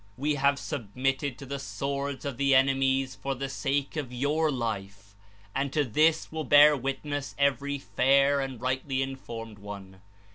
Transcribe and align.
We 0.17 0.33
have 0.33 0.57
submitted 0.57 1.37
to 1.37 1.45
the 1.45 1.59
swords 1.59 2.25
of 2.25 2.37
the 2.37 2.55
enemies 2.55 3.13
for 3.13 3.35
the 3.35 3.47
sake 3.49 3.95
of 3.95 4.11
your 4.11 4.49
life, 4.51 5.13
and 5.53 5.71
to 5.73 5.83
this 5.83 6.31
will 6.31 6.43
bear 6.43 6.75
witness 6.75 7.35
every 7.37 7.77
fair 7.77 8.39
and 8.39 8.59
rightly 8.59 9.03
informed 9.03 9.59
one. 9.59 10.01